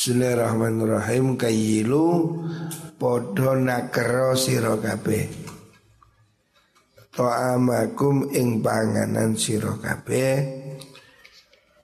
[0.00, 1.36] Bismillahirrahmanirrahim.
[1.36, 2.08] Kayilu
[2.96, 5.28] podo nakero sira kabeh.
[7.12, 10.40] Ta'amakum ing panganan sira kabeh.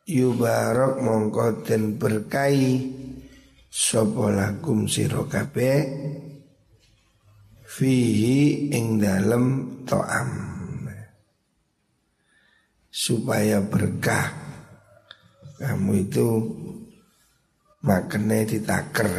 [0.09, 2.89] Yubarok mongko den berkahi
[3.69, 5.85] sapa lakum sira kabeh.
[7.69, 9.45] Fihi ing dalem
[9.85, 10.29] to'am
[12.89, 14.33] supaya berkah
[15.61, 16.29] kamu itu
[17.87, 19.11] makannya ditaker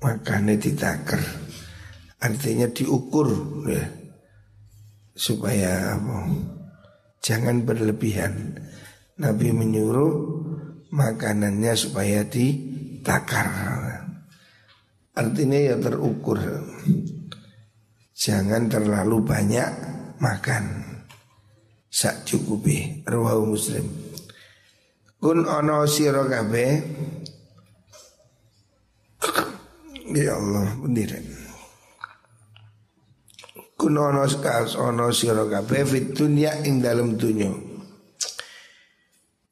[0.00, 1.20] makannya ditaker.
[2.20, 3.28] Artinya diukur
[3.68, 3.84] ya.
[5.16, 6.32] Supaya apa?
[7.20, 8.56] Jangan berlebihan.
[9.20, 10.16] Nabi menyuruh
[10.88, 13.48] makanannya supaya ditakar.
[15.12, 16.40] Artinya ya terukur.
[18.16, 19.68] Jangan terlalu banyak
[20.20, 20.64] makan.
[21.92, 23.04] Sak cukupi.
[23.04, 24.09] Rawahu muslim
[25.20, 26.72] kun ono sira kabeh.
[30.10, 31.10] Ya Allah bener
[33.78, 37.70] kun ono kas ono sira kabeh fit dunya ing dalem dunya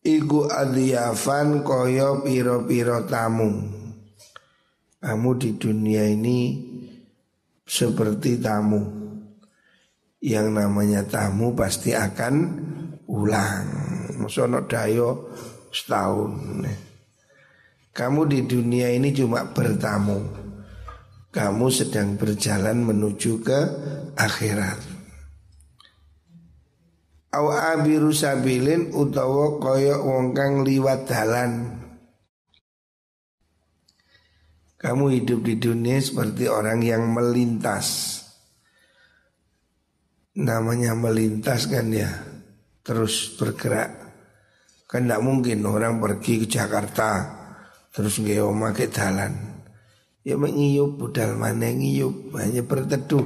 [0.09, 3.77] iku adiyafan kaya pira-pira tamu.
[4.99, 6.59] Kamu di dunia ini
[7.63, 8.83] seperti tamu.
[10.19, 12.35] Yang namanya tamu pasti akan
[13.07, 13.69] ulang.
[14.19, 15.31] Musono dayo
[15.79, 16.67] setahun.
[17.95, 20.19] Kamu di dunia ini cuma bertamu.
[21.31, 23.61] Kamu sedang berjalan menuju ke
[24.19, 24.99] akhirat.
[27.39, 31.79] Abiru sabilin utawa kaya wong kang liwat dalan.
[34.79, 38.19] Kamu hidup di dunia seperti orang yang melintas
[40.39, 42.07] namanya melintas kan ya
[42.87, 44.08] terus bergerak
[44.89, 47.37] kan tidak mungkin orang pergi ke Jakarta
[47.93, 49.33] terus nggak mau pakai jalan
[50.29, 53.25] ya mengiyup budal mana ngiyup hanya berteduh.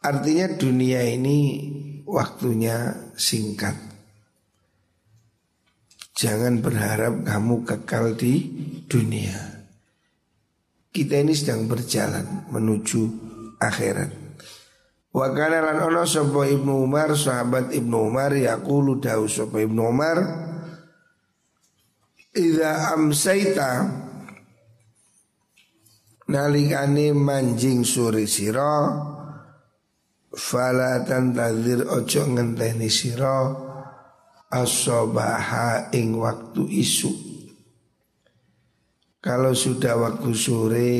[0.00, 1.38] Artinya dunia ini
[2.04, 3.76] waktunya singkat.
[6.16, 8.48] Jangan berharap kamu kekal di
[8.84, 9.64] dunia.
[10.92, 13.00] Kita ini sedang berjalan menuju
[13.56, 14.10] akhirat.
[15.10, 20.49] Wa kana lan ono sapa Ibnu Umar sahabat Ibnu Umar yaqulu dawu sapa Ibnu Umar
[22.30, 23.90] Idza amsaita
[26.30, 28.86] nalikane manjing sore sira
[30.30, 33.50] fala tantazir ojo ngenteni sira
[34.46, 37.10] as-sabaha ing waktu isu
[39.18, 40.92] Kalau sudah waktu sore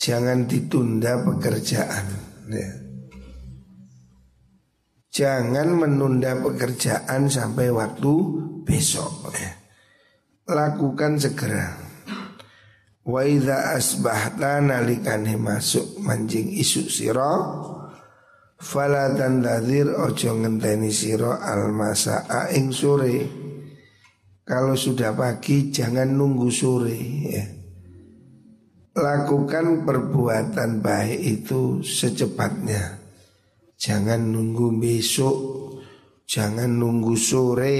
[0.00, 2.06] jangan ditunda pekerjaan
[2.48, 2.70] ya.
[5.14, 8.12] Jangan menunda pekerjaan sampai waktu
[8.64, 9.63] besok ya.
[10.44, 11.72] Lakukan segera.
[13.04, 17.36] Wa idha asbahta nalikane masuk manjing isu siro
[18.60, 23.16] Fala tandazir ojo ngenteni siro almasa'a ing sore.
[24.44, 27.44] Kalau sudah pagi jangan nunggu sore ya.
[28.94, 33.04] Lakukan perbuatan baik itu secepatnya.
[33.76, 35.36] Jangan nunggu besok
[36.24, 37.78] Jangan nunggu sore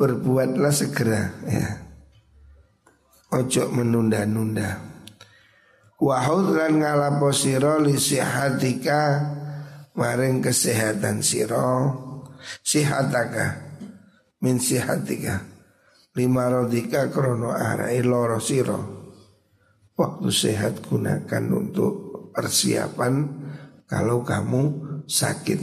[0.00, 1.76] Berbuatlah segera ya.
[3.36, 4.80] Ojo menunda-nunda.
[6.00, 9.20] Wahud lan ngalapo siro li sihatika
[9.92, 11.68] Maring kesehatan siro
[12.64, 13.76] Sihataka
[14.40, 15.44] Min sihatika.
[16.16, 18.80] Lima rodika krono arai loro siro
[20.00, 21.92] Waktu sehat gunakan untuk
[22.32, 23.14] persiapan.
[23.84, 24.62] Kalau kamu
[25.04, 25.60] sakit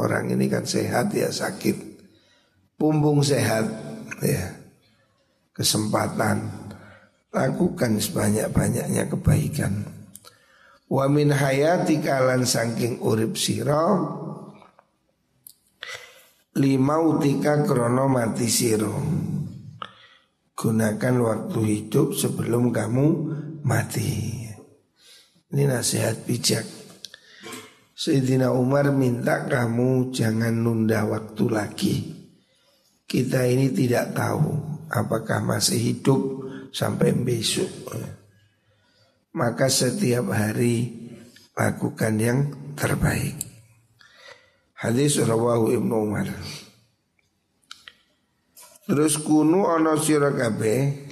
[0.00, 1.95] Orang ini kan sehat ya sakit
[2.76, 3.64] Pumbung sehat
[4.20, 4.52] ya.
[5.56, 6.68] Kesempatan.
[7.32, 9.84] Lakukan sebanyak-banyaknya kebaikan.
[10.86, 14.14] Wa min hayati kalan sangking urip siro
[16.56, 18.94] Limautika krono mati siro
[20.56, 23.06] Gunakan waktu hidup sebelum kamu
[23.60, 24.40] mati.
[25.52, 26.64] Ini nasihat bijak.
[27.92, 32.15] Sayyidina Umar minta kamu jangan nunda waktu lagi
[33.06, 34.50] Kita ini tidak tahu
[34.90, 36.20] apakah masih hidup
[36.74, 37.70] sampai besok.
[39.30, 40.90] Maka setiap hari
[41.54, 42.38] lakukan yang
[42.74, 43.38] terbaik.
[44.74, 46.28] Hadis rawahu Ibnu Umar.
[48.86, 51.06] Terus kunu ana sira kabeh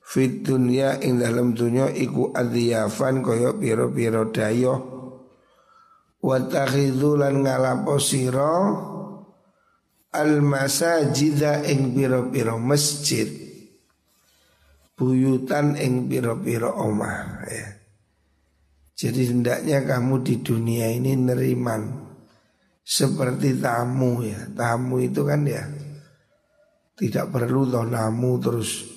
[0.00, 4.80] fit dunya ing dalam dunya iku adiyafan kaya pira-pira dayoh.
[6.20, 8.52] Wa ngalapo sira
[10.16, 13.28] al masajida ing pira-pira masjid
[14.96, 17.68] buyutan ing pira-pira omah ya.
[18.96, 21.84] Jadi hendaknya kamu di dunia ini neriman
[22.80, 24.48] seperti tamu ya.
[24.56, 25.68] Tamu itu kan ya
[26.96, 28.88] tidak perlu toh namu terus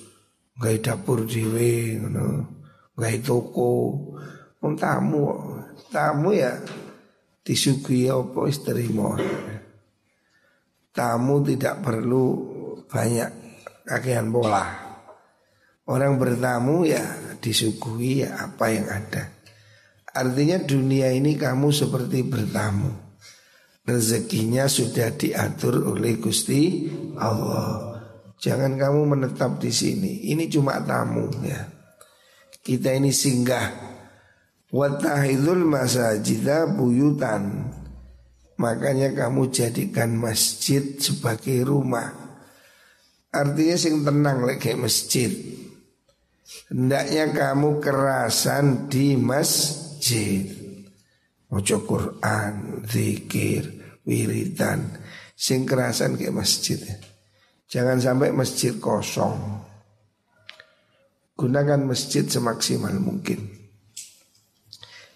[0.56, 2.00] nggak dapur dewe
[2.96, 4.00] nggak toko.
[4.56, 5.22] Tamu
[5.92, 6.56] tamu ya
[7.44, 9.20] disuguhi apa isterimo.
[10.90, 12.24] Tamu tidak perlu
[12.90, 13.30] banyak
[13.86, 14.66] kakean bola.
[15.86, 17.02] Orang bertamu ya
[17.38, 19.40] disuguhi ya apa yang ada.
[20.10, 22.90] Artinya dunia ini kamu seperti bertamu.
[23.86, 27.90] Rezekinya sudah diatur oleh Gusti Allah.
[28.38, 30.30] Jangan kamu menetap di sini.
[30.30, 31.70] Ini cuma tamu ya.
[32.60, 33.66] Kita ini singgah.
[34.70, 37.69] Watahidul masajida buyutan.
[38.60, 42.12] Makanya kamu jadikan masjid sebagai rumah.
[43.32, 45.32] Artinya sing tenang lagi masjid.
[46.68, 50.44] Hendaknya kamu kerasan di masjid.
[51.48, 53.64] Ojo Quran, zikir,
[54.04, 54.92] wiridan.
[55.32, 56.76] Sing kerasan kayak masjid.
[57.64, 59.40] Jangan sampai masjid kosong.
[61.32, 63.40] Gunakan masjid semaksimal mungkin.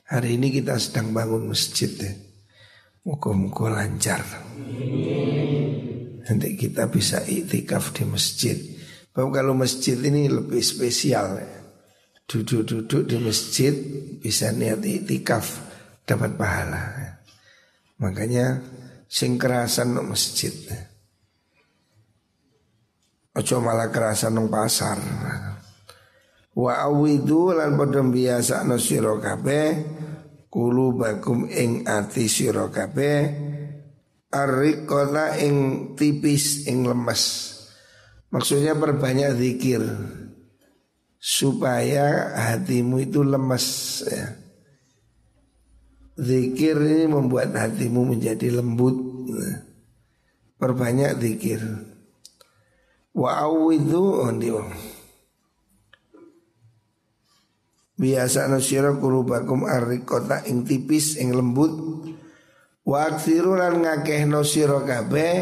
[0.08, 2.33] Hari ini kita sedang bangun masjid ya
[3.04, 4.24] Muka-muka lancar
[6.24, 8.56] Nanti kita bisa itikaf di masjid
[9.12, 11.38] Bahwa kalau masjid ini lebih spesial
[12.24, 13.74] duduk-duduk di masjid
[14.20, 15.60] bisa niat itikaf
[16.08, 16.82] dapat pahala.
[18.00, 18.60] Makanya
[19.08, 20.52] sing kerasan no masjid.
[23.34, 24.98] Ojo malah kerasan nang pasar.
[26.54, 28.78] Wa awidu lan padha biasa no
[30.54, 33.22] kulubakum ing ati sira kabeh
[35.42, 35.56] ing
[35.98, 37.22] tipis ing lemes.
[38.30, 39.82] Maksudnya perbanyak zikir
[41.18, 43.66] supaya hatimu itu lemas
[44.06, 44.34] ya.
[46.14, 49.26] Zikir ini membuat hatimu menjadi lembut.
[50.58, 51.58] Perbanyak zikir.
[53.14, 54.30] Wa awidhu oh,
[57.94, 61.73] Biasa nusira kurubakum arrikota ing tipis ing lembut
[62.82, 65.35] Wa aksiru lan ngakeh nusira kabeh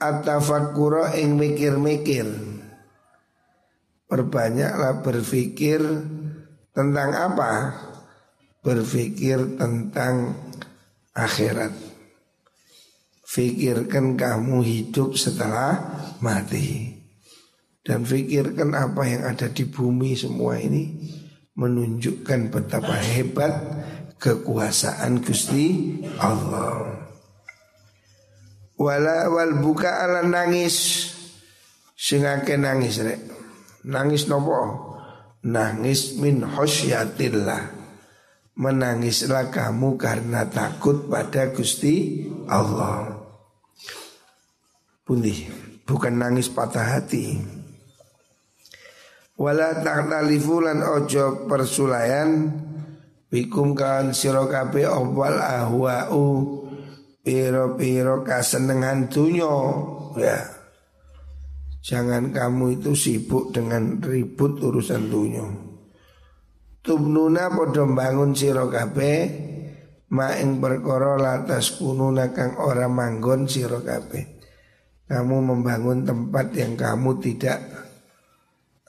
[0.00, 2.50] Atafakura ing mikir-mikir
[4.10, 5.78] Perbanyaklah berpikir
[6.74, 7.52] tentang apa?
[8.58, 10.34] Berpikir tentang
[11.14, 11.70] akhirat.
[13.22, 15.78] Fikirkan kamu hidup setelah
[16.18, 16.90] mati.
[17.86, 20.90] Dan fikirkan apa yang ada di bumi semua ini
[21.54, 23.54] menunjukkan betapa hebat
[24.20, 27.08] kekuasaan Gusti Allah.
[28.80, 31.08] Wala wal buka ala nangis
[31.96, 33.20] sing nangis rek.
[33.88, 34.90] Nangis nopo?
[35.40, 37.80] Nangis min khosyatillah
[38.60, 43.24] Menangislah kamu karena takut pada Gusti Allah
[45.00, 45.48] Pundi
[45.88, 47.59] Bukan nangis patah hati
[49.40, 52.60] Wala ta'talifu lan ojo persulayan
[53.32, 56.26] Bikum kan sirokabe obwal ahwa'u
[57.24, 59.56] Piro-piro kasenengan dunyo
[60.20, 60.60] Ya
[61.80, 65.48] Jangan kamu itu sibuk dengan ribut urusan dunia.
[66.84, 69.18] Tubnuna podo bangun sira kabeh
[70.12, 74.44] ma perkara latas kununa kang ora manggon sira kabeh.
[75.08, 77.79] Kamu membangun tempat yang kamu tidak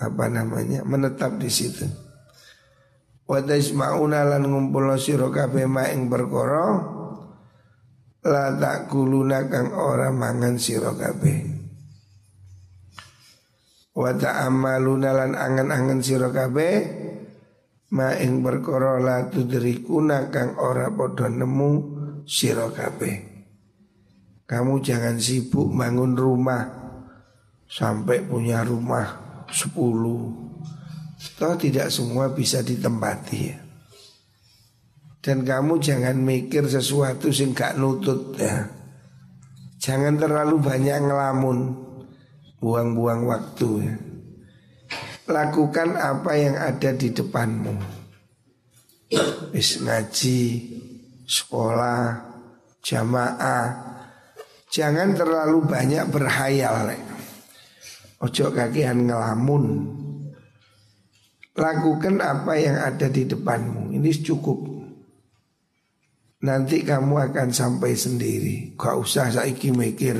[0.01, 1.85] apa namanya menetap di situ.
[3.29, 6.65] Wa tasma'una lan ngumpul sira kabeh ma ing perkara
[8.25, 11.39] la takuluna kang ora mangan sira kabeh.
[13.91, 16.75] Wa ta'amaluna lan angan-angan sira kabeh
[17.93, 21.71] ma ing perkara la tudrikuna kang ora padha nemu
[22.25, 23.29] sira kabeh.
[24.49, 26.67] Kamu jangan sibuk bangun rumah
[27.71, 29.20] sampai punya rumah
[29.51, 30.31] sepuluh.
[31.37, 33.59] Toh tidak semua bisa ditempati ya.
[35.21, 38.65] Dan kamu jangan mikir sesuatu sing gak nutut ya.
[39.77, 41.57] Jangan terlalu banyak ngelamun
[42.57, 43.95] buang-buang waktu ya.
[45.29, 48.01] Lakukan apa yang ada di depanmu.
[49.53, 50.41] Wis ngaji,
[51.29, 52.01] sekolah,
[52.81, 53.67] jamaah.
[54.73, 56.97] Jangan terlalu banyak berhayal.
[58.21, 59.65] Ojo kakian ngelamun.
[61.57, 63.91] Lakukan apa yang ada di depanmu.
[63.97, 64.59] Ini cukup.
[66.41, 68.73] Nanti kamu akan sampai sendiri.
[68.77, 70.17] Gak usah saiki mikir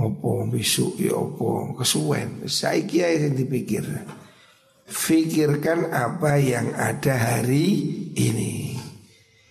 [0.00, 2.48] Opo besok ya opo kesuwen.
[2.48, 3.84] Saya kira yang dipikir.
[4.88, 7.68] Fikirkan apa yang ada hari
[8.16, 8.80] ini.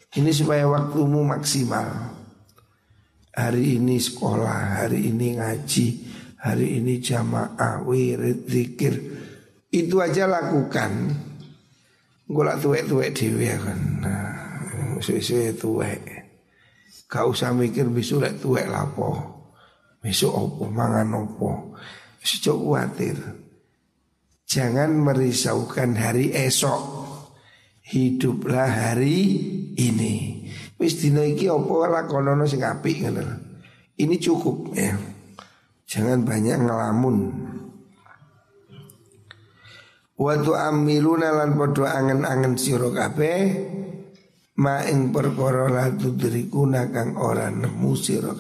[0.10, 2.18] Ini supaya waktumu maksimal.
[3.30, 6.09] Hari ini sekolah, hari ini ngaji,
[6.40, 8.96] hari ini jamaah, wirid, zikir.
[9.70, 10.92] Itu aja lakukan.
[12.30, 13.80] Gue lah tuwek-tuwek dewi kan.
[14.02, 14.32] Nah,
[15.02, 16.02] suwe-suwe tuwek.
[17.10, 19.18] Gak usah mikir besok lek tuwek lapo.
[20.00, 21.74] Besok opo mangan opo.
[22.22, 23.18] Sejak khawatir.
[24.46, 26.82] Jangan merisaukan hari esok.
[27.90, 29.18] Hiduplah hari
[29.74, 30.46] ini.
[30.78, 33.10] Wis dina opo lakonono sing apik.
[34.00, 35.19] Ini cukup ya.
[35.90, 37.18] Jangan banyak ngelamun.
[40.22, 43.42] Waktu amiluna lan podo angen-angen sira kabeh
[44.62, 45.90] ma ing perkara la
[47.18, 48.38] ora nemu sira.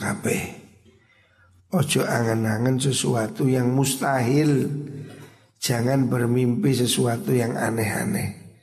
[1.69, 4.65] Ojo angen-angen sesuatu yang mustahil
[5.61, 8.57] Jangan bermimpi sesuatu yang aneh-aneh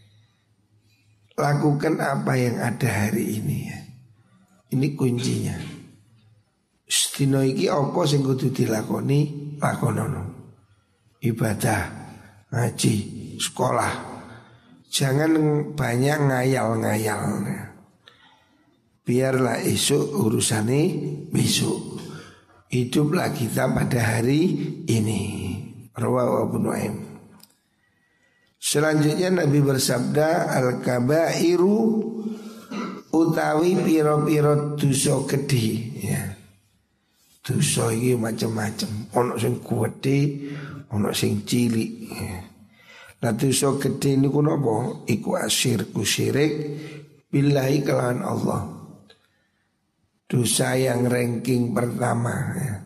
[1.39, 3.79] Lakukan apa yang ada hari ini ya
[4.75, 5.76] Ini kuncinya
[7.17, 9.57] Stino iki apa sing kudu dilakoni?
[9.57, 10.53] Lakonono.
[11.25, 11.83] Ibadah,
[12.53, 12.95] ngaji,
[13.41, 13.93] sekolah.
[14.93, 15.33] Jangan
[15.73, 17.25] banyak ngayal-ngayal.
[19.01, 20.83] Biarlah esok urusannya
[21.33, 22.05] besok.
[22.69, 24.53] Hiduplah kita pada hari
[24.85, 25.23] ini.
[25.97, 27.17] Rawahu Abu Nuaim.
[28.61, 31.81] Selanjutnya Nabi bersabda Al-kabairu
[33.09, 35.69] Utawi piro-piro duso gede
[36.05, 36.45] ya.
[37.47, 40.19] Duso ini macam-macam Ono sing gede
[40.91, 41.91] Ono sing cilik.
[43.23, 44.75] Nah duso gede kuno apa?
[45.07, 46.53] Iku asyirku syirik
[47.31, 48.63] Billahi kelahan Allah
[50.27, 52.83] dosa yang ranking pertama ya.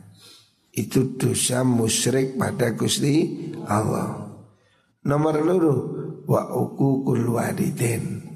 [0.76, 4.28] Itu dosa musyrik pada Gusti Allah
[5.08, 5.76] Nomor luru
[6.28, 8.28] Wa uku kulwadiden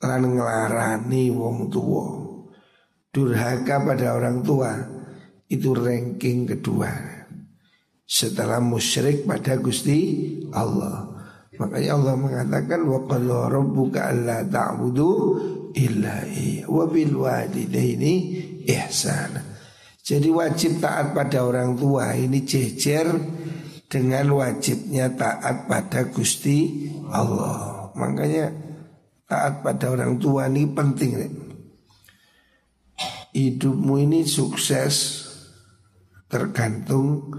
[0.00, 2.08] Lan ngelarani wong tua
[3.12, 4.93] Durhaka pada orang tua
[5.48, 6.90] Itu ranking kedua
[8.04, 9.98] Setelah musyrik pada Gusti
[10.52, 11.14] Allah
[11.54, 15.10] Makanya Allah mengatakan Wa qala rabbuka alla ta'budu
[15.74, 16.22] illa
[16.70, 18.14] wa bil walidaini
[18.62, 19.42] ihsana.
[20.04, 23.08] Jadi wajib taat pada orang tua ini jejer
[23.88, 27.88] dengan wajibnya taat pada Gusti Allah.
[27.96, 28.52] Makanya
[29.24, 31.10] taat pada orang tua ini penting.
[33.34, 35.23] Hidupmu ini sukses
[36.34, 37.30] tergantung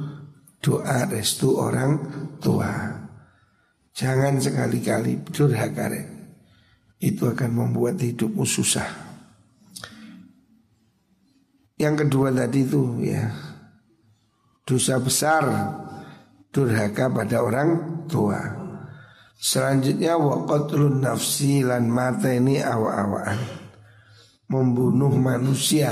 [0.64, 2.00] doa restu orang
[2.40, 2.72] tua.
[3.92, 5.92] Jangan sekali-kali durhaka
[7.04, 8.88] itu akan membuat hidupmu susah.
[11.75, 13.36] Yang kedua tadi itu ya
[14.64, 15.44] dosa besar
[16.56, 17.70] durhaka pada orang
[18.08, 18.40] tua.
[19.36, 23.40] Selanjutnya waqatlun nafsi lan mata ini awa-awaan.
[24.48, 25.92] Membunuh manusia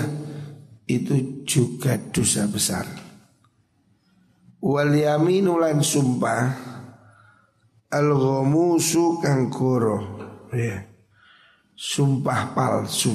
[0.87, 2.87] itu juga dosa besar.
[4.63, 6.43] Wal yaminu sumpah
[7.91, 9.51] al ghamusu kang
[10.53, 10.93] Yeah
[11.77, 13.13] sumpah palsu.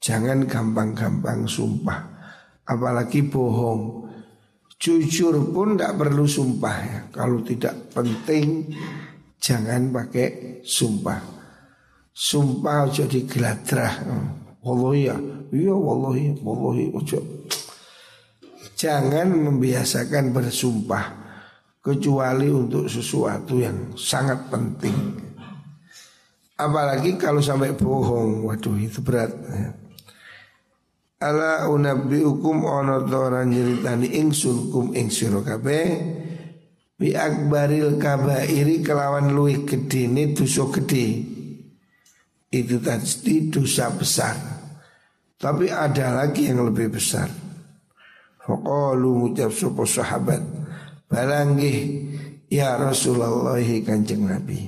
[0.00, 2.00] Jangan gampang-gampang sumpah.
[2.66, 4.06] Apalagi bohong.
[4.76, 7.00] Jujur pun tidak perlu sumpah ya.
[7.08, 8.76] Kalau tidak penting
[9.40, 11.20] jangan pakai sumpah.
[12.12, 13.94] Sumpah jadi geladrah.
[14.66, 15.16] Wallahi ya,
[15.54, 17.22] iya wallahi, wallahi ojo.
[18.74, 21.14] Jangan membiasakan bersumpah
[21.78, 25.22] kecuali untuk sesuatu yang sangat penting.
[26.58, 29.30] Apalagi kalau sampai bohong, waduh itu berat.
[29.54, 29.70] Ya.
[31.22, 35.40] Ala unabi hukum ono toran nyeritani ingsun kum ing sira
[36.96, 41.22] bi akbaril kabairi kelawan luwih gedene dosa gede.
[42.50, 44.55] Itu tadi dosa besar.
[45.36, 47.28] Tapi ada lagi yang lebih besar.
[48.40, 50.42] Faqalu ngucap sapa sahabat,
[51.10, 52.08] balanggih
[52.48, 54.60] ya Rasulullah kanjeng Nabi.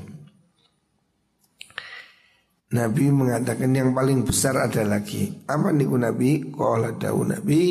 [2.69, 5.33] Nabi mengatakan yang paling besar ada lagi.
[5.49, 6.53] Apa niku Nabi?
[6.53, 7.65] Qala dawu Nabi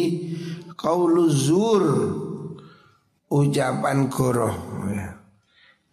[0.77, 1.83] qaulu zur
[3.27, 4.55] ucapan goroh.
[4.93, 5.17] Ya.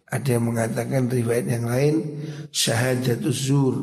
[0.09, 1.95] Ada yang mengatakan riwayat yang lain
[2.53, 3.75] syahadatus zur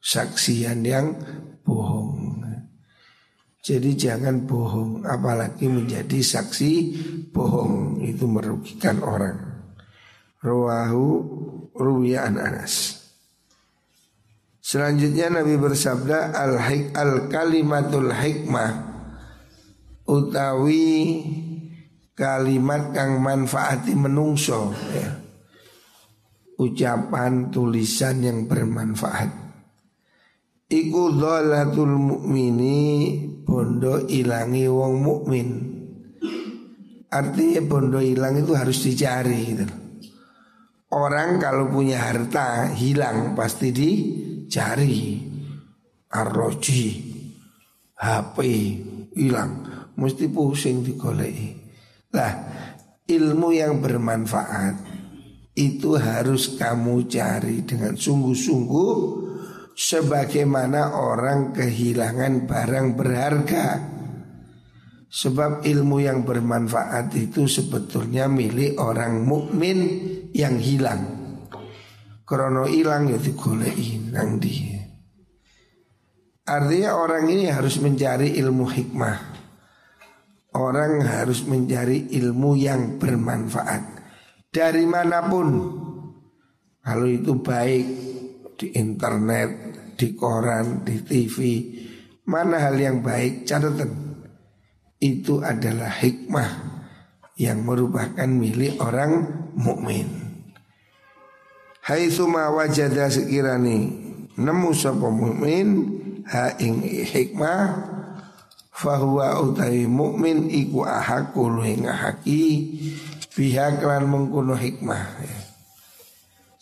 [0.00, 1.18] saksian yang
[1.66, 1.99] bohong.
[3.60, 6.72] Jadi jangan bohong apalagi menjadi saksi
[7.28, 9.36] bohong itu merugikan orang.
[10.40, 11.06] Ruwahu
[11.76, 12.96] ruwiya Anas.
[14.64, 18.70] Selanjutnya Nabi bersabda al, -hik, al kalimatul hikmah
[20.08, 21.20] utawi
[22.16, 25.20] kalimat kang manfaati menungso ya.
[26.60, 29.49] Ucapan tulisan yang bermanfaat
[30.70, 32.78] Iku dholatul mukmini
[33.42, 35.48] bondo ilangi wong mukmin.
[37.10, 39.66] Artinya bondo hilang itu harus dicari gitu.
[40.94, 45.26] Orang kalau punya harta hilang pasti dicari.
[46.10, 46.82] Arroji,
[47.98, 48.36] HP
[49.14, 49.62] hilang,
[49.94, 51.50] mesti pusing digoleki.
[52.14, 52.34] Lah,
[53.06, 54.74] ilmu yang bermanfaat
[55.54, 59.29] itu harus kamu cari dengan sungguh-sungguh
[59.80, 63.66] sebagaimana orang kehilangan barang berharga.
[65.10, 69.78] Sebab ilmu yang bermanfaat itu sebetulnya milik orang mukmin
[70.30, 71.18] yang hilang.
[72.22, 74.86] Krono hilang ya digoleki nang dia.
[76.46, 79.18] Artinya orang ini harus mencari ilmu hikmah
[80.50, 84.02] Orang harus mencari ilmu yang bermanfaat
[84.50, 85.46] Dari mana pun
[86.82, 87.86] Kalau itu baik
[88.60, 89.69] di internet,
[90.00, 91.36] di koran, di TV
[92.24, 94.16] Mana hal yang baik catatan
[94.96, 96.50] Itu adalah hikmah
[97.36, 100.08] Yang merupakan milik orang mukmin.
[101.84, 104.08] Hai suma wajada sekirani
[104.40, 105.68] Nemu sapa mukmin
[106.32, 107.90] ha ing hikmah
[108.70, 112.44] fahuwa utawi mukmin iku ahaku luwih ngahaki
[113.34, 115.49] pihak lan mengkuno hikmah ya.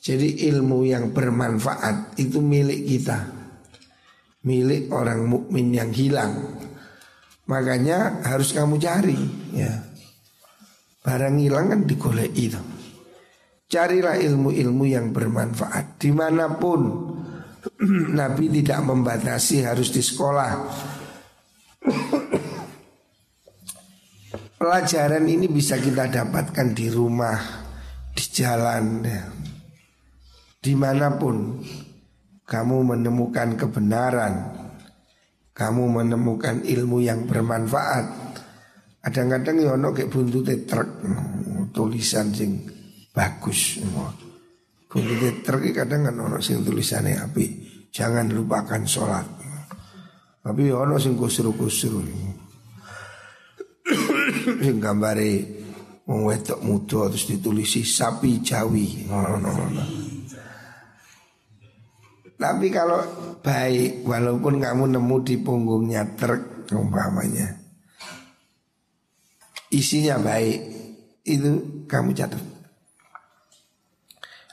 [0.09, 3.29] Jadi ilmu yang bermanfaat itu milik kita.
[4.49, 6.57] Milik orang mukmin yang hilang.
[7.45, 9.21] Makanya harus kamu cari
[9.53, 9.69] ya.
[11.05, 12.57] Barang hilang kan digolek itu
[13.69, 16.01] Carilah ilmu-ilmu yang bermanfaat.
[16.01, 16.89] Di mana pun
[18.17, 20.51] Nabi tidak membatasi harus di sekolah.
[24.59, 27.37] Pelajaran ini bisa kita dapatkan di rumah,
[28.17, 29.38] di jalan, ya.
[30.69, 31.65] Di mana pun
[32.45, 34.53] kamu menemukan kebenaran,
[35.57, 38.05] kamu menemukan ilmu yang bermanfaat.
[39.01, 40.91] Kadang-kadang ya ono kayak buntut truk
[41.73, 42.69] tulisan sing
[43.17, 43.81] bagus.
[44.93, 47.47] Buntut truk kadang kan ono sing tulisannya api.
[47.89, 49.25] Jangan lupakan sholat
[50.45, 52.05] Tapi ono sing kusru-kusru
[54.61, 55.41] Sing gambari
[56.05, 59.09] Wong wedok terus ditulisi sapi Jawi
[62.39, 63.03] Tapi kalau
[63.43, 67.59] baik Walaupun kamu nemu di punggungnya truk Umpamanya
[69.75, 70.59] Isinya baik
[71.27, 72.45] Itu kamu catat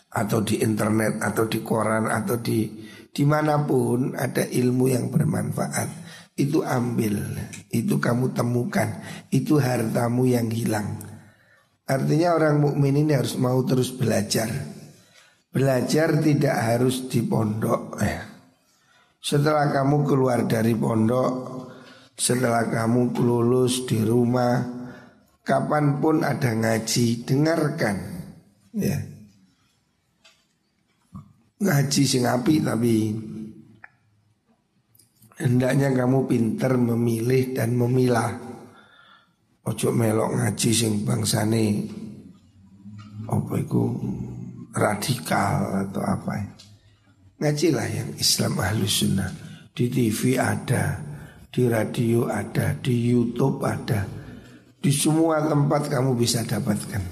[0.09, 2.65] Atau di internet Atau di koran Atau di
[3.15, 5.87] Di mana pun ada ilmu yang bermanfaat
[6.33, 7.21] Itu ambil
[7.69, 11.15] Itu kamu temukan Itu hartamu yang hilang.
[11.85, 14.74] Artinya orang mukmin ini harus mau terus belajar
[15.55, 18.27] Belajar tidak harus di pondok ya.
[19.23, 21.33] Setelah kamu keluar dari pondok
[22.13, 24.59] Setelah kamu lulus di rumah
[25.41, 27.97] Kapan pun ada ngaji Dengarkan
[28.75, 29.15] Ya
[31.65, 32.95] ngaji sing api tapi
[35.39, 38.31] hendaknya kamu pinter memilih dan memilah.
[39.65, 41.89] Ojo melok ngaji sing bangsane
[43.25, 43.83] apa itu
[44.75, 46.47] radikal atau apa ya.
[47.35, 49.27] Ngajilah yang Islam ahlus sunnah
[49.75, 51.03] Di TV ada
[51.51, 54.07] Di radio ada Di Youtube ada
[54.79, 57.03] Di semua tempat kamu bisa dapatkan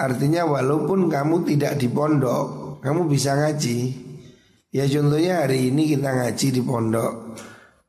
[0.00, 3.78] Artinya walaupun kamu tidak di pondok kamu bisa ngaji.
[4.70, 7.12] Ya contohnya hari ini kita ngaji di pondok.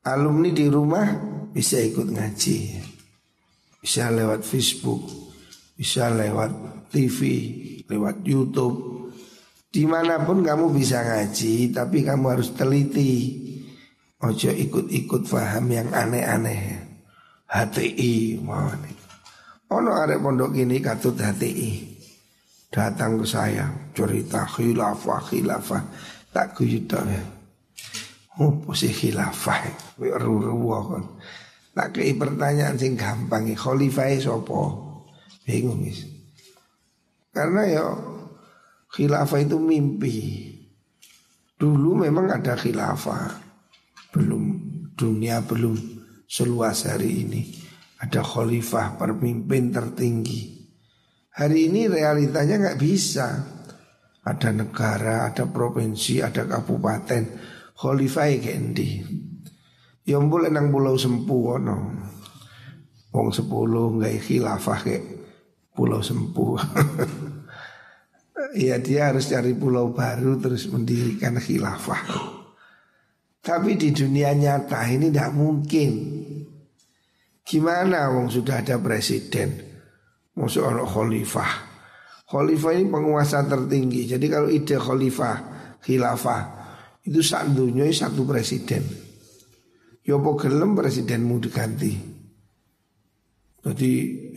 [0.00, 1.06] Alumni di rumah
[1.52, 2.58] bisa ikut ngaji.
[3.80, 5.08] Bisa lewat Facebook,
[5.76, 6.50] bisa lewat
[6.92, 7.18] TV,
[7.90, 9.10] lewat YouTube.
[9.70, 13.38] Di mana pun kamu bisa ngaji, tapi kamu harus teliti.
[14.22, 16.88] Ojo ikut-ikut paham yang aneh-aneh.
[17.50, 18.96] HTI, mau nih.
[19.74, 21.90] Ono arek pondok ini katut HTI
[22.70, 25.82] datang ke saya cerita khilafah khilafah
[26.30, 27.22] tak kuyuta ya
[28.62, 29.58] posisi khilafah
[29.98, 30.38] ru
[30.86, 31.04] kan
[31.74, 34.62] tak kei pertanyaan sing gampang khalifah sopo
[35.42, 36.06] bingung is
[37.30, 37.84] karena ya
[38.90, 40.18] khilafah itu mimpi
[41.56, 43.38] dulu memang ada khilafah
[44.10, 44.42] belum
[44.98, 45.76] dunia belum
[46.26, 47.42] seluas hari ini
[48.02, 50.60] ada khalifah pemimpin tertinggi
[51.30, 53.28] Hari ini realitanya nggak bisa.
[54.20, 57.22] Ada negara, ada provinsi, ada kabupaten.
[57.78, 59.00] Khalifah kendi.
[60.04, 61.78] Yombol ya enang pulau sempu ono.
[63.14, 65.04] Wong sepuluh nggak khilafah kayak
[65.72, 66.60] pulau sempuh.
[68.50, 72.02] Iya dia harus cari pulau baru terus mendirikan khilafah.
[73.40, 75.92] Tapi di dunia nyata ini tidak mungkin.
[77.46, 79.54] Gimana wong sudah ada presiden,
[80.34, 81.52] masuk orang khalifah.
[82.30, 84.06] Khalifah ini penguasa tertinggi.
[84.06, 85.36] Jadi kalau ide khalifah,
[85.82, 86.40] khilafah
[87.06, 88.82] itu sak dunia satu presiden.
[90.04, 91.92] Yopo ya gelem presidenmu diganti.
[93.60, 93.90] Jadi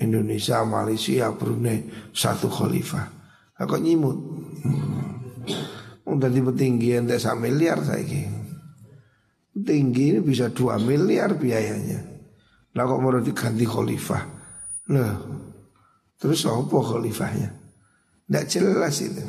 [0.03, 3.22] Indonesia, Malaysia, Brunei satu khalifah.
[3.63, 4.19] Aku nyimut.
[6.03, 8.03] Udah tipe tinggi ente sak miliar saya
[9.53, 11.99] Tinggi ini bisa dua miliar biayanya.
[12.73, 14.23] Lah kok mau diganti khalifah?
[14.89, 15.13] Nah,
[16.17, 17.49] terus apa khalifahnya?
[18.25, 19.23] Tidak jelas itu.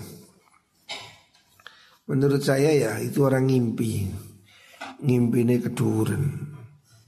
[2.09, 4.09] Menurut saya ya itu orang ngimpi.
[5.05, 6.25] Ngimpi ini keduren.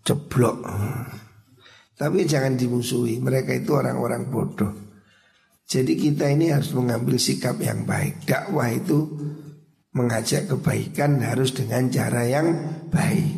[0.04, 0.56] Ceblok.
[1.96, 3.16] Tapi jangan dimusuhi.
[3.16, 4.85] Mereka itu orang-orang bodoh.
[5.66, 8.22] Jadi kita ini harus mengambil sikap yang baik.
[8.22, 9.10] Dakwah itu
[9.98, 12.54] mengajak kebaikan harus dengan cara yang
[12.86, 13.34] baik.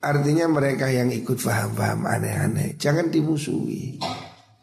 [0.00, 4.00] Artinya mereka yang ikut paham-paham aneh-aneh Jangan dimusuhi.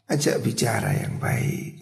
[0.09, 1.77] Ajak bicara yang baik.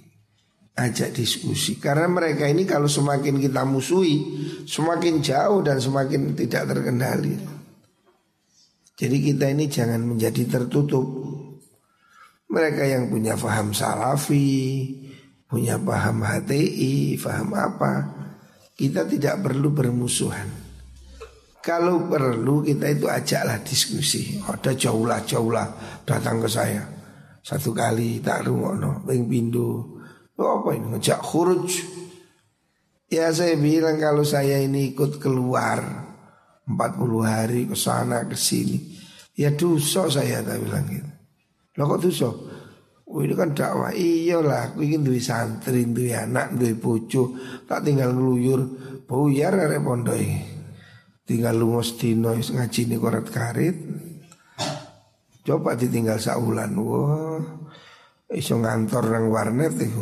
[0.76, 1.80] Ajak diskusi.
[1.80, 4.18] Karena mereka ini kalau semakin kita musuhi
[4.66, 7.36] Semakin jauh dan semakin tidak terkendali.
[8.98, 11.21] Jadi kita ini jangan menjadi tertutup
[12.52, 14.92] Mereka yang punya paham salafi
[15.48, 17.94] Punya paham HTI Paham apa
[18.76, 20.62] Kita tidak perlu bermusuhan
[21.62, 24.42] kalau perlu kita itu ajaklah diskusi.
[24.42, 25.68] Ada jauhlah-jauhlah
[26.10, 26.82] datang ke saya.
[27.46, 29.70] Satu kali tak rungono, ping pindu.
[30.42, 31.70] Oh, apa ini ngejak khuruj?
[33.14, 35.86] Ya saya bilang kalau saya ini ikut keluar
[36.66, 36.74] 40
[37.22, 38.98] hari ke sana ke sini.
[39.38, 41.11] Ya dosa saya tak bilang gitu.
[41.80, 42.30] Lo kok dosa?
[43.12, 43.92] Oh ini kan dakwah.
[43.92, 47.36] Iya lah aku ingin duit santri Duit anak, duit bojo.
[47.68, 48.62] Tak tinggal ngeluyur.
[49.04, 50.16] Buyar ada pondok
[51.32, 53.78] tinggal lungos dino ngaji nih korat karit.
[55.48, 57.40] Coba ditinggal saulan wah
[58.32, 60.00] iso ngantor nang warnet itu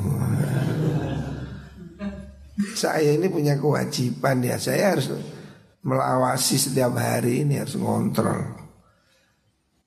[2.76, 4.60] saya ini punya kewajiban ya.
[4.60, 5.10] Saya harus
[5.80, 8.60] melawasi setiap hari ini harus ngontrol.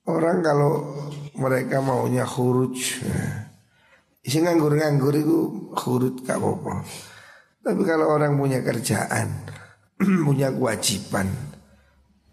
[0.09, 0.73] Orang kalau
[1.37, 3.03] mereka maunya khuruj
[4.23, 5.39] isi nganggur-nganggur itu
[5.75, 6.85] khurut gak apa-apa
[7.63, 9.53] tapi kalau orang punya kerjaan
[10.27, 11.29] punya kewajiban.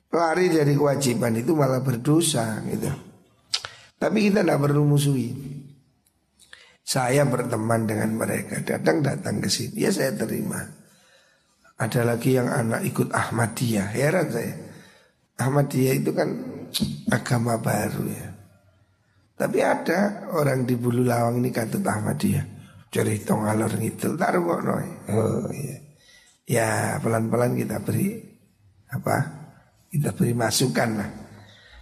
[0.09, 2.89] Lari dari kewajiban itu malah berdosa gitu.
[3.99, 5.29] Tapi kita tidak perlu musuhi.
[6.81, 10.57] Saya berteman dengan mereka, datang-datang ke sini, ya saya terima.
[11.77, 14.57] Ada lagi yang anak ikut Ahmadiyah, heran saya.
[15.37, 16.33] Ahmadiyah itu kan
[17.13, 18.28] agama baru ya.
[19.39, 22.59] Tapi ada orang di Bulu Lawang ini kata Ahmadiyah.
[22.91, 24.61] Cerita ngalor ngidul, taruh kok
[25.15, 25.77] Oh iya.
[26.43, 28.19] Ya pelan-pelan kita beri
[28.91, 29.15] apa?
[29.87, 31.09] Kita beri masukan lah.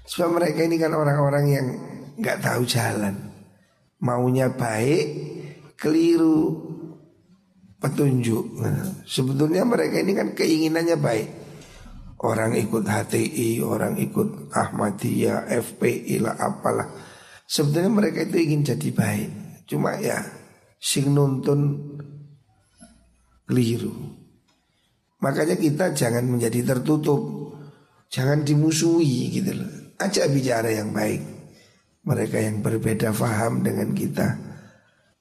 [0.06, 1.67] Sebab mereka ini kan orang-orang yang
[2.22, 3.15] nggak tahu jalan,
[4.06, 5.08] maunya baik,
[5.80, 6.62] keliru
[7.82, 8.46] petunjuk.
[8.62, 11.30] Nah, sebetulnya mereka ini kan keinginannya baik.
[12.17, 16.89] Orang ikut HTI, orang ikut Ahmadiyah, FPI lah apalah.
[17.48, 19.30] Sebetulnya mereka itu ingin jadi baik.
[19.72, 20.20] Cuma ya
[20.84, 21.96] sing nuntun
[23.48, 23.96] keliru.
[25.24, 27.24] Makanya kita jangan menjadi tertutup.
[28.12, 29.96] Jangan dimusuhi gitu loh.
[30.00, 31.24] Ajak bicara yang baik.
[32.04, 34.28] Mereka yang berbeda faham dengan kita.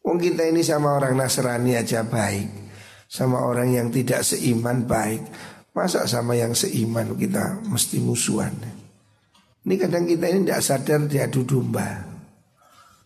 [0.03, 2.67] Wong kita ini sama orang Nasrani aja baik.
[3.07, 5.23] Sama orang yang tidak seiman baik.
[5.75, 8.55] Masa sama yang seiman kita mesti musuhan?
[9.67, 12.16] Ini kadang kita ini tidak sadar diadu domba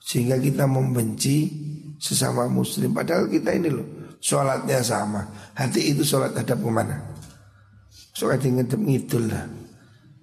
[0.01, 1.47] Sehingga kita membenci
[2.01, 2.97] sesama muslim.
[2.97, 5.25] Padahal kita ini loh Sholatnya sama.
[5.57, 6.93] Hati itu sholat hadap ke mana?
[8.13, 9.49] Sholat ngadep ngidul lah.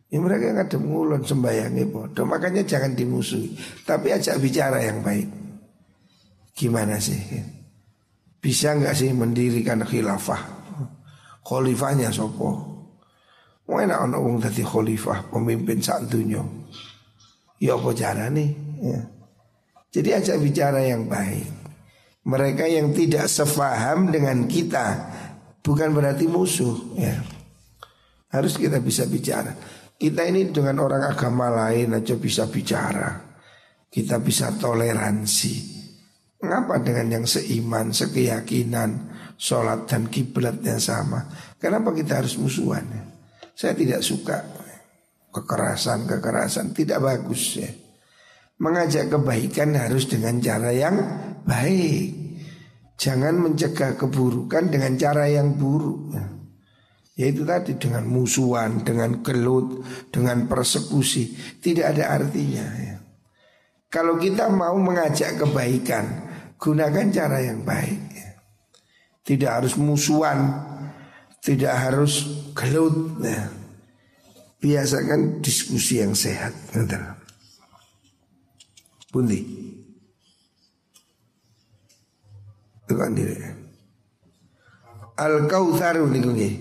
[0.08, 2.30] Ya mereka ngadep ngulon sembayangnya bodoh.
[2.30, 3.58] Makanya jangan dimusuhi.
[3.84, 5.26] Tapi ajak bicara yang baik.
[6.54, 7.18] Gimana sih?
[8.38, 10.56] Bisa nggak sih mendirikan khilafah?
[11.42, 12.78] Khalifahnya sopo?
[13.68, 16.40] Mau enak anak wong tadi khalifah Pemimpin saat dunia
[17.60, 17.92] Ya apa
[18.32, 19.02] nih ya.
[19.98, 21.58] Jadi ajak bicara yang baik
[22.28, 24.88] mereka yang tidak sefaham dengan kita
[25.64, 27.16] bukan berarti musuh ya.
[28.28, 29.56] Harus kita bisa bicara.
[29.96, 33.16] Kita ini dengan orang agama lain aja bisa bicara.
[33.88, 35.80] Kita bisa toleransi.
[36.44, 41.32] Mengapa dengan yang seiman, sekeyakinan, sholat dan kiblat yang sama?
[41.56, 42.84] Kenapa kita harus musuhan?
[43.56, 44.44] Saya tidak suka
[45.32, 47.72] kekerasan, kekerasan tidak bagus ya.
[48.58, 50.98] Mengajak kebaikan harus dengan cara yang
[51.46, 52.18] baik.
[52.98, 56.18] Jangan mencegah keburukan dengan cara yang buruk.
[57.18, 59.82] Yaitu tadi dengan musuhan, dengan gelut,
[60.14, 61.34] dengan persekusi.
[61.58, 62.66] Tidak ada artinya.
[62.78, 62.98] Ya.
[63.90, 66.06] Kalau kita mau mengajak kebaikan,
[66.62, 68.02] gunakan cara yang baik.
[68.14, 68.30] Ya.
[69.26, 70.62] Tidak harus musuhan,
[71.42, 72.22] tidak harus
[72.54, 73.18] gelut.
[73.26, 73.50] Ya.
[74.62, 76.54] Biasakan diskusi yang sehat.
[76.70, 77.17] Betul.
[79.18, 79.42] Pundi.
[82.86, 83.34] Tekan diri.
[85.18, 86.56] Al Kautsaru nggih.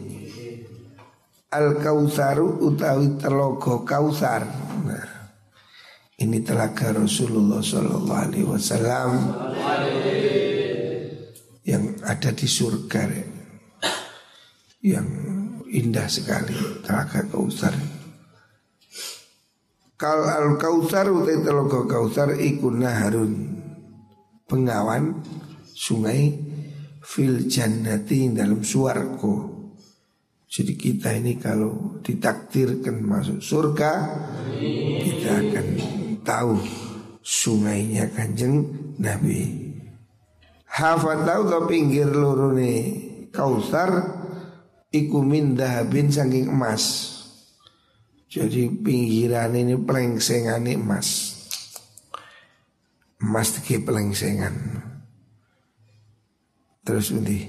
[1.53, 4.49] Al Kautsaru utawi telogo Kautsar.
[4.89, 5.05] Nah,
[6.17, 9.37] ini telaga Rasulullah Sallallahu Alaihi Wasallam
[11.61, 13.05] yang ada di surga,
[14.81, 15.09] yang
[15.69, 17.96] indah sekali telaga Kautsar.
[19.97, 23.65] Kal al kautsar utai telogo kautsar iku naharun
[24.45, 25.25] pengawan
[25.73, 26.37] sungai
[27.01, 29.57] fil jannati dalam suarco.
[30.45, 33.93] Jadi kita ini kalau ditakdirkan masuk surga
[35.01, 35.67] kita akan
[36.21, 36.61] tahu
[37.25, 38.69] sungainya kanjeng
[39.01, 39.65] Nabi.
[40.69, 42.75] Hafat tahu ke pinggir lurune
[43.33, 44.13] kautsar
[44.93, 47.16] iku min dahabin saking emas.
[48.37, 51.09] Jadi pinggiran ini pelengsengan emas
[53.17, 54.53] Emas tiki pelengsengan.
[56.85, 57.41] Terus nanti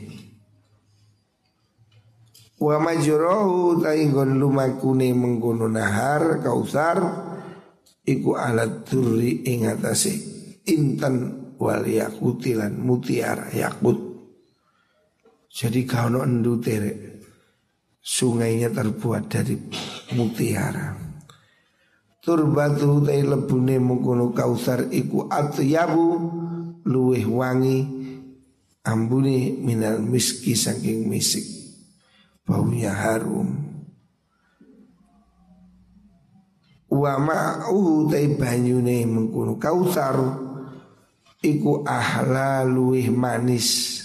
[2.64, 7.04] Wa majrohu tainggon lumakune mengkono nahar kausar
[8.08, 10.16] Iku alat turi ingatasi
[10.72, 13.98] Intan wal yakutilan mutiara yakut.
[15.52, 17.17] Jadi kau no endu tere
[18.08, 19.60] Sungainya terbuat dari
[20.16, 20.96] mutiara.
[22.24, 26.16] Turbatu tai lebune mengkono kausar iku atyabu
[26.88, 27.84] luweh wangi
[28.88, 31.44] ambune minal miski saking misik
[32.48, 33.60] baunya harum.
[36.88, 40.16] Wa ma'uhu tai banyune mengkono kausar
[41.44, 44.00] iku ahla luweh manis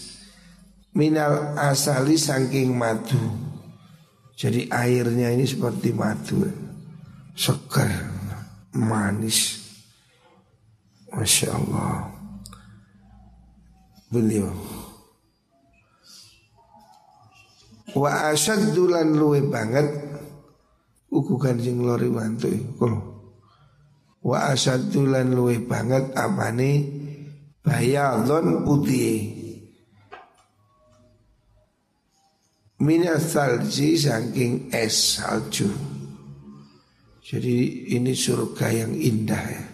[0.90, 3.51] minal asali saking madu
[4.42, 6.42] jadi airnya ini seperti madu
[7.38, 7.94] Segar
[8.74, 9.62] Manis.
[11.14, 12.10] Masya Allah.
[14.10, 14.50] Beliau.
[17.94, 20.10] Wa asaddulan luwe banget.
[21.12, 22.08] Uku kanjeng lori
[22.80, 23.00] Kulo
[24.24, 26.88] Wa asaddulan luwe banget Apane
[27.60, 29.41] Bayadon putih
[32.82, 35.70] Minas salji saking es salju.
[37.22, 39.64] Jadi ini surga yang indah ya.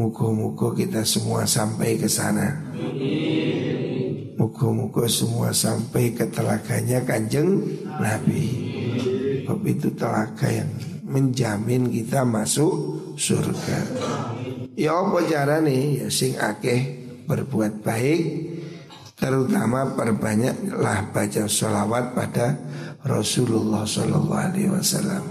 [0.00, 2.56] Muka-muka kita semua sampai ke sana.
[4.40, 7.68] Muka-muka semua sampai ke telaganya kanjeng
[8.00, 8.48] Nabi.
[9.44, 10.72] Sebab itu telaga yang
[11.04, 12.72] menjamin kita masuk
[13.20, 13.78] surga.
[14.72, 16.96] Ya apa cara nih ya sing akeh
[17.28, 18.49] berbuat baik
[19.20, 22.56] Terutama perbanyaklah baca sholawat pada
[23.04, 25.22] Rasulullah Shallallahu Alaihi Wasallam.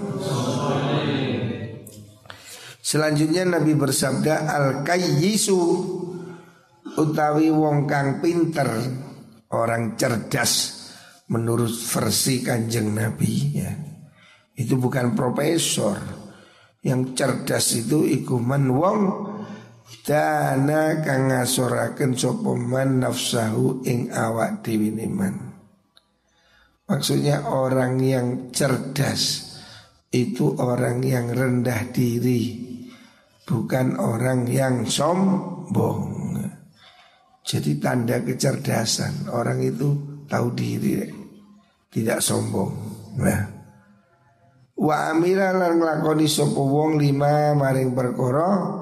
[2.86, 5.62] Selanjutnya Nabi bersabda al kayyisu
[7.02, 8.70] utawi wong kang pinter
[9.54, 10.86] orang cerdas
[11.30, 13.74] menurut versi kanjeng Nabi ya.
[14.54, 15.98] Itu bukan profesor
[16.86, 19.00] yang cerdas itu ikuman wong
[20.06, 25.06] Dana kang ngasoraken sapa man nafsahu ing awak dhewe.
[26.90, 29.54] Maksudnya orang yang cerdas
[30.10, 32.58] itu orang yang rendah diri,
[33.46, 36.18] bukan orang yang sombong.
[37.46, 41.06] Jadi tanda kecerdasan orang itu tahu diri,
[41.90, 42.74] tidak sombong.
[43.22, 43.42] Nah.
[44.80, 48.79] Wa amila lan nglakoni sapa wong lima maring perkara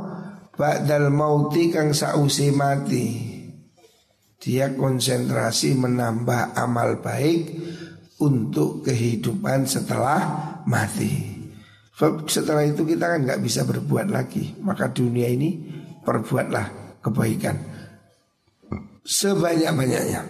[0.57, 3.05] Ba'dal mauti kang sausi mati.
[4.41, 7.41] Dia konsentrasi menambah amal baik
[8.17, 10.17] Untuk kehidupan setelah
[10.65, 11.37] mati.
[12.25, 14.57] Setelah itu kita kan nggak bisa berbuat lagi.
[14.65, 15.61] Maka dunia ini
[16.01, 17.61] perbuatlah kebaikan.
[19.05, 20.25] Sebanyak-banyaknya.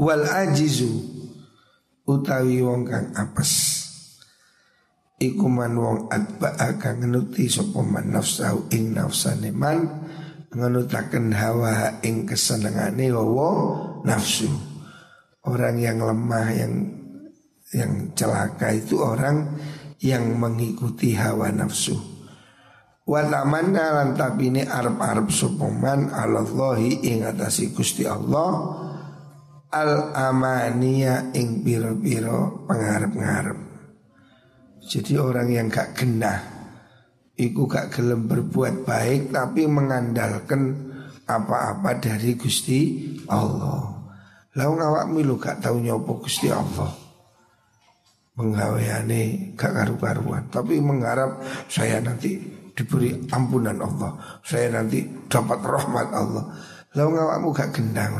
[0.00, 1.20] Wal ajizu
[2.02, 3.81] Utawi wong kang apes
[5.22, 9.86] Iku man wong akan ngenuti sapa man nafsahu ing nafsane man
[10.50, 14.50] ngenutaken hawa ing kesenengane wawa nafsu.
[15.46, 16.74] Orang yang lemah yang
[17.70, 19.62] yang celaka itu orang
[20.02, 21.94] yang mengikuti hawa nafsu.
[23.06, 28.50] Wa tamanna lan tabine arep-arep supoman Allahi ing atasi Gusti Allah
[29.70, 33.71] al amania ing piro-piro pengarep-ngarep.
[34.82, 36.42] Jadi orang yang gak genah
[37.38, 40.90] Iku gak gelem berbuat baik Tapi mengandalkan
[41.22, 42.98] apa-apa dari Gusti
[43.30, 43.88] Allah.
[44.58, 46.90] Lalu ngawak milu gak tahu nyopo Gusti Allah?
[48.36, 51.40] Menggaweane gak karu-karuan Tapi mengharap
[51.70, 52.36] saya nanti
[52.74, 56.44] diberi ampunan Allah Saya nanti dapat rahmat Allah.
[56.98, 58.12] Lalu ngawakmu gak gendang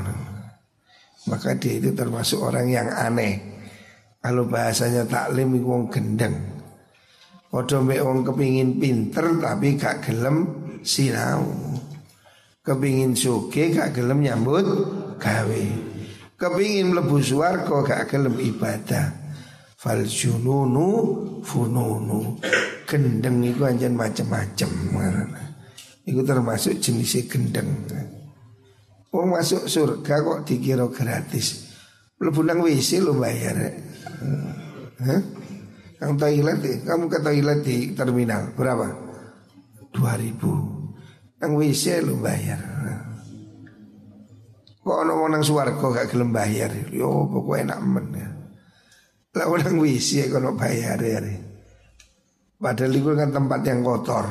[1.29, 3.51] Maka dia itu termasuk orang yang aneh
[4.22, 6.52] Kalau bahasanya taklim itu wong gendeng
[7.52, 10.48] Padha mek wong kepingin pinter tapi gak gelem
[10.80, 11.44] sinau.
[12.64, 14.64] Kepingin suge gak gelem nyambut
[15.20, 15.64] gawe.
[16.40, 19.12] Kepingin mlebu swarga gak gelem ibadah.
[19.76, 20.88] Fal jununu
[21.44, 22.40] fununu.
[22.88, 24.72] Gendeng itu anjen macem-macem.
[26.08, 27.68] Itu termasuk jenisnya gendeng.
[29.12, 31.68] Wong masuk surga kok dikira gratis.
[32.16, 33.91] Mlebu nang WC lo bayar.
[35.03, 35.22] Hah?
[36.03, 38.90] Yang toilet, kamu ke toilet di terminal berapa?
[39.94, 42.59] 2000 Yang WC lu bayar.
[44.83, 46.75] Kok ono mau nang suwargo gak gelem bayar?
[46.90, 48.29] Yo pokoknya enak men ya.
[49.38, 51.22] Lah orang WC kok bayar ya
[52.59, 54.27] Padahal itu kan tempat yang kotor.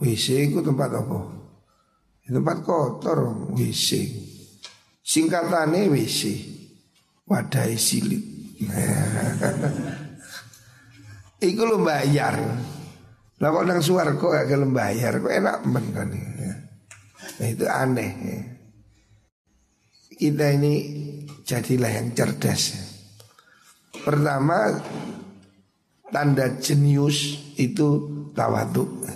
[0.00, 1.18] WC itu tempat apa?
[2.28, 3.88] Tempat kotor WC
[5.00, 6.20] Singkatannya WC
[7.24, 8.37] Wadai silit
[11.48, 12.34] Iku lu bayar.
[13.38, 16.50] Lah kok nang suar kok gak gelem bayar, kok enak men kan ya.
[17.38, 18.38] Nah itu aneh ya.
[20.18, 20.74] Kita ini
[21.46, 22.82] jadilah yang cerdas ya.
[24.02, 24.82] Pertama
[26.10, 27.86] tanda jenius itu
[28.34, 29.06] tawaduk.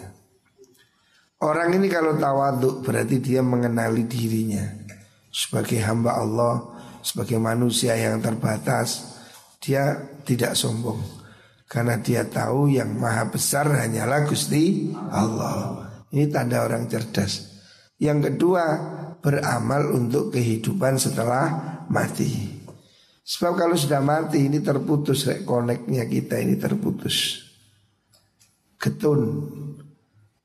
[1.42, 4.62] Orang ini kalau tawaduk berarti dia mengenali dirinya
[5.32, 6.54] sebagai hamba Allah,
[7.02, 9.11] sebagai manusia yang terbatas,
[9.62, 9.94] dia
[10.26, 10.98] tidak sombong.
[11.70, 15.88] Karena dia tahu yang maha besar hanyalah Gusti Allah.
[16.12, 17.48] Ini tanda orang cerdas.
[17.96, 18.64] Yang kedua
[19.22, 22.60] beramal untuk kehidupan setelah mati.
[23.22, 27.46] Sebab kalau sudah mati ini terputus rekoneknya kita ini terputus.
[28.76, 29.46] Ketun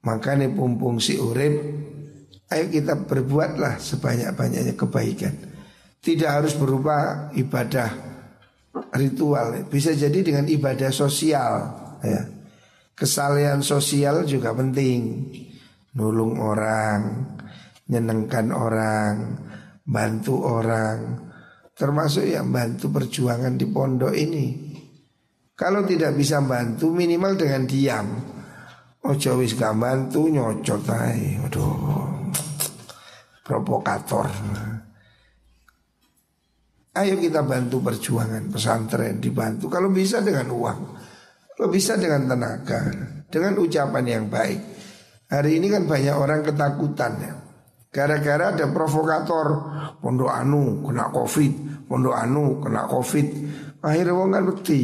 [0.08, 1.84] Makanya pumpung si urip
[2.48, 5.36] Ayo kita berbuatlah sebanyak-banyaknya kebaikan.
[6.00, 8.07] Tidak harus berupa ibadah
[8.96, 9.68] ritual.
[9.68, 11.54] Bisa jadi dengan ibadah sosial
[12.02, 12.22] ya.
[12.98, 15.30] Kesalehan sosial juga penting.
[15.98, 17.02] Nulung orang
[17.90, 19.14] nyenengkan orang
[19.86, 21.30] bantu orang.
[21.78, 24.46] Termasuk yang bantu perjuangan di pondok ini.
[25.54, 28.08] Kalau tidak bisa bantu minimal dengan diam.
[29.08, 32.34] Ojo wis gak bantu nyocot aja Waduh.
[33.46, 34.28] Provokator
[36.98, 39.70] Ayo kita bantu perjuangan pesantren dibantu.
[39.70, 40.80] Kalau bisa dengan uang,
[41.54, 42.90] kalau bisa dengan tenaga,
[43.30, 44.60] dengan ucapan yang baik.
[45.30, 47.34] Hari ini kan banyak orang ketakutan ya.
[47.94, 49.48] Gara-gara ada provokator
[50.04, 53.28] Pondok Anu kena covid Pondok Anu kena covid.
[53.84, 54.82] Akhirnya wong kan bukti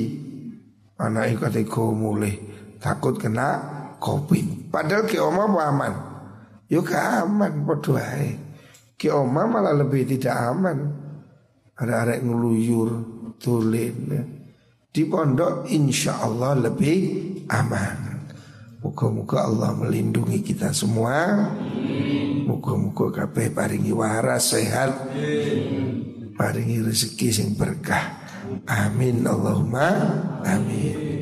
[0.99, 1.51] Anak ikut
[1.95, 2.35] mulai
[2.79, 3.59] Takut kena
[3.99, 4.71] covid.
[4.71, 5.93] Padahal ke oma aman?
[6.67, 7.95] Yuk aman Podo
[8.99, 11.02] Ke oma malah lebih tidak aman
[11.73, 12.89] ada arek ngeluyur
[13.41, 13.97] tulen
[14.93, 17.01] di pondok insya Allah lebih
[17.49, 18.13] aman.
[18.83, 21.49] Muka-muka Allah melindungi kita semua.
[22.43, 24.91] Muka-muka kabeh paringi waras sehat.
[26.35, 28.21] Paringi rezeki sing berkah.
[28.67, 29.87] Amin Allahumma
[30.43, 31.12] amin.